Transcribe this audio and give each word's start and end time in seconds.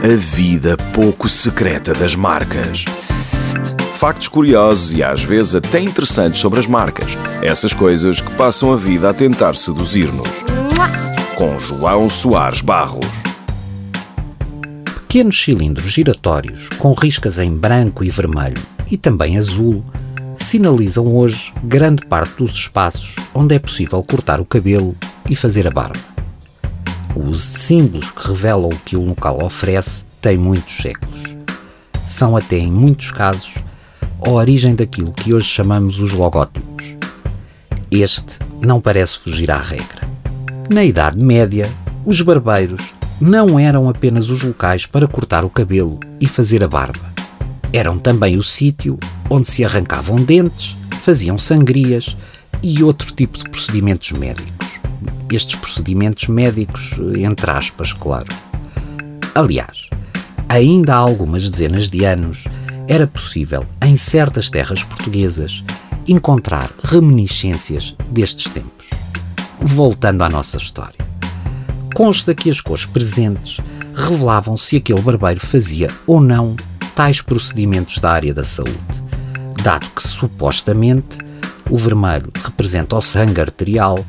A 0.00 0.14
vida 0.14 0.76
pouco 0.94 1.28
secreta 1.28 1.92
das 1.92 2.14
marcas. 2.14 2.84
Factos 3.94 4.28
curiosos 4.28 4.94
e 4.94 5.02
às 5.02 5.24
vezes 5.24 5.56
até 5.56 5.80
interessantes 5.80 6.40
sobre 6.40 6.60
as 6.60 6.68
marcas. 6.68 7.08
Essas 7.42 7.74
coisas 7.74 8.20
que 8.20 8.30
passam 8.36 8.72
a 8.72 8.76
vida 8.76 9.10
a 9.10 9.14
tentar 9.14 9.56
seduzir-nos. 9.56 10.28
Com 11.34 11.58
João 11.58 12.08
Soares 12.08 12.60
Barros. 12.60 13.06
Pequenos 14.84 15.42
cilindros 15.42 15.90
giratórios 15.90 16.68
com 16.78 16.92
riscas 16.92 17.40
em 17.40 17.52
branco 17.52 18.04
e 18.04 18.08
vermelho 18.08 18.62
e 18.88 18.96
também 18.96 19.36
azul 19.36 19.84
sinalizam 20.36 21.08
hoje 21.16 21.52
grande 21.64 22.06
parte 22.06 22.36
dos 22.36 22.52
espaços 22.52 23.16
onde 23.34 23.56
é 23.56 23.58
possível 23.58 24.00
cortar 24.04 24.40
o 24.40 24.44
cabelo 24.44 24.96
e 25.28 25.34
fazer 25.34 25.66
a 25.66 25.72
barba. 25.72 26.17
O 27.14 27.20
uso 27.20 27.52
de 27.52 27.58
símbolos 27.58 28.10
que 28.10 28.28
revelam 28.28 28.68
o 28.68 28.78
que 28.78 28.96
o 28.96 29.04
local 29.04 29.42
oferece 29.42 30.04
tem 30.20 30.36
muitos 30.36 30.76
séculos. 30.76 31.22
São 32.06 32.36
até, 32.36 32.58
em 32.58 32.70
muitos 32.70 33.10
casos, 33.10 33.56
a 34.24 34.30
origem 34.30 34.74
daquilo 34.74 35.12
que 35.12 35.32
hoje 35.32 35.46
chamamos 35.46 36.00
os 36.00 36.12
logótipos. 36.12 36.96
Este 37.90 38.38
não 38.60 38.80
parece 38.80 39.18
fugir 39.18 39.50
à 39.50 39.58
regra. 39.58 40.08
Na 40.70 40.84
Idade 40.84 41.18
Média, 41.18 41.70
os 42.04 42.20
barbeiros 42.20 42.82
não 43.20 43.58
eram 43.58 43.88
apenas 43.88 44.30
os 44.30 44.42
locais 44.42 44.86
para 44.86 45.08
cortar 45.08 45.44
o 45.44 45.50
cabelo 45.50 45.98
e 46.20 46.26
fazer 46.26 46.62
a 46.62 46.68
barba. 46.68 47.12
Eram 47.72 47.98
também 47.98 48.36
o 48.36 48.42
sítio 48.42 48.98
onde 49.30 49.48
se 49.48 49.64
arrancavam 49.64 50.16
dentes, 50.16 50.76
faziam 51.02 51.36
sangrias 51.36 52.16
e 52.62 52.82
outro 52.82 53.12
tipo 53.12 53.38
de 53.38 53.44
procedimentos 53.44 54.12
médicos 54.12 54.67
estes 55.36 55.56
procedimentos 55.56 56.28
médicos, 56.28 56.92
entre 57.16 57.50
aspas, 57.50 57.92
claro. 57.92 58.28
Aliás, 59.34 59.88
ainda 60.48 60.94
há 60.94 60.98
algumas 60.98 61.48
dezenas 61.48 61.88
de 61.88 62.04
anos, 62.04 62.44
era 62.86 63.06
possível, 63.06 63.66
em 63.82 63.96
certas 63.96 64.48
terras 64.48 64.82
portuguesas, 64.82 65.62
encontrar 66.06 66.70
reminiscências 66.82 67.94
destes 68.10 68.50
tempos. 68.50 68.88
Voltando 69.60 70.22
à 70.22 70.28
nossa 70.28 70.56
história. 70.56 71.06
Consta 71.94 72.34
que 72.34 72.48
as 72.48 72.60
cores 72.60 72.86
presentes 72.86 73.60
revelavam 73.94 74.56
se 74.56 74.76
aquele 74.76 75.02
barbeiro 75.02 75.40
fazia 75.40 75.88
ou 76.06 76.20
não 76.20 76.56
tais 76.94 77.20
procedimentos 77.20 77.98
da 77.98 78.10
área 78.10 78.32
da 78.32 78.44
saúde, 78.44 78.78
dado 79.62 79.88
que 79.90 80.06
supostamente 80.06 81.18
o 81.68 81.76
vermelho 81.76 82.30
representa 82.42 82.96
o 82.96 83.00
sangue 83.00 83.40
arterial 83.40 84.04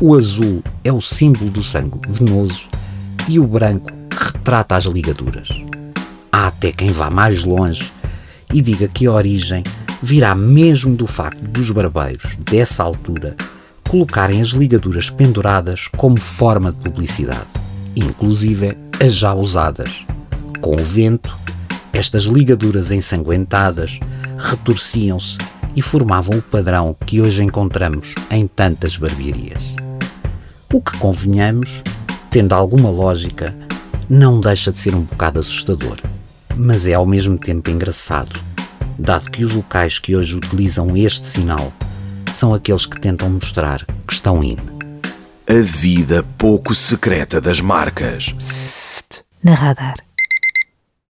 o 0.00 0.14
azul 0.14 0.62
é 0.84 0.92
o 0.92 1.00
símbolo 1.00 1.50
do 1.50 1.62
sangue 1.62 1.98
venoso 2.08 2.68
e 3.28 3.40
o 3.40 3.46
branco 3.46 3.90
retrata 4.10 4.76
as 4.76 4.84
ligaduras. 4.84 5.48
Há 6.30 6.46
até 6.46 6.70
quem 6.70 6.92
vá 6.92 7.10
mais 7.10 7.42
longe 7.42 7.92
e 8.52 8.62
diga 8.62 8.86
que 8.86 9.06
a 9.06 9.12
origem 9.12 9.62
virá 10.00 10.34
mesmo 10.34 10.94
do 10.94 11.06
facto 11.06 11.40
dos 11.40 11.70
barbeiros, 11.70 12.36
dessa 12.36 12.84
altura, 12.84 13.36
colocarem 13.88 14.40
as 14.40 14.48
ligaduras 14.48 15.10
penduradas 15.10 15.88
como 15.88 16.20
forma 16.20 16.70
de 16.70 16.78
publicidade, 16.78 17.48
inclusive 17.96 18.78
as 19.04 19.14
já 19.14 19.34
usadas. 19.34 20.06
Com 20.60 20.76
o 20.76 20.84
vento, 20.84 21.36
estas 21.92 22.24
ligaduras 22.24 22.92
ensanguentadas 22.92 23.98
retorciam-se 24.36 25.38
e 25.74 25.82
formavam 25.82 26.38
o 26.38 26.42
padrão 26.42 26.96
que 27.06 27.20
hoje 27.20 27.42
encontramos 27.42 28.14
em 28.30 28.46
tantas 28.46 28.96
barbearias. 28.96 29.64
O 30.72 30.80
que 30.80 30.96
convenhamos, 30.98 31.82
tendo 32.30 32.54
alguma 32.54 32.90
lógica, 32.90 33.54
não 34.08 34.40
deixa 34.40 34.72
de 34.72 34.78
ser 34.78 34.94
um 34.94 35.02
bocado 35.02 35.40
assustador, 35.40 35.98
mas 36.56 36.86
é 36.86 36.94
ao 36.94 37.06
mesmo 37.06 37.38
tempo 37.38 37.70
engraçado, 37.70 38.40
dado 38.98 39.30
que 39.30 39.44
os 39.44 39.54
locais 39.54 39.98
que 39.98 40.16
hoje 40.16 40.36
utilizam 40.36 40.96
este 40.96 41.26
sinal 41.26 41.72
são 42.30 42.52
aqueles 42.52 42.86
que 42.86 43.00
tentam 43.00 43.30
mostrar 43.30 43.84
que 44.06 44.12
estão 44.12 44.42
in. 44.42 44.56
A 45.48 45.62
vida 45.62 46.24
pouco 46.36 46.74
secreta 46.74 47.40
das 47.40 47.60
marcas. 47.60 48.34
Na 49.42 49.54
radar. 49.54 50.07